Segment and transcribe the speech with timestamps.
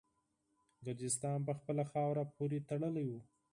[0.85, 3.19] ګرجستان په خپله خاوره پوري تړلی وو.